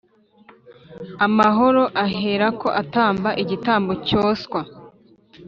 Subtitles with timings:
[1.25, 4.61] amahoro Aherako atamba igitambo cyoswa